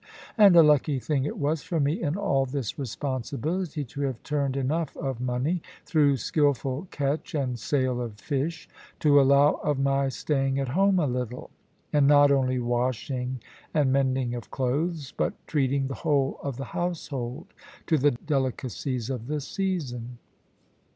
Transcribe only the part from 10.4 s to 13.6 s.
at home a little, and not only washing